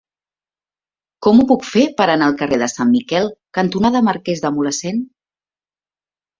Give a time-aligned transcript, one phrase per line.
[1.27, 5.07] Com ho puc fer per anar al carrer Sant Miquel cantonada Marquès de Mulhacén?